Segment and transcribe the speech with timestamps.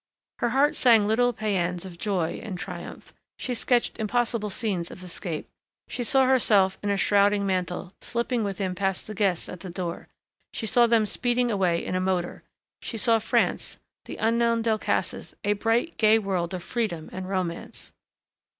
[0.39, 3.13] Her heart sang little pæans of joy and triumph.
[3.37, 5.47] She sketched impossible scenes of escape
[5.87, 9.69] she saw herself, in a shrouding mantle, slipping with him past the guests at the
[9.69, 10.07] door,
[10.53, 12.41] she saw them speeding away in a motor,
[12.81, 17.91] she saw France, the unknown Delcassés a bright, gay world of freedom and romance.